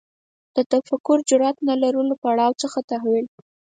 د 0.55 0.57
تفکر 0.71 1.17
جرئت 1.29 1.57
نه 1.69 1.73
لرلو 1.83 2.15
پړاو 2.23 2.53
څخه 2.61 2.79
تحول 2.89 3.25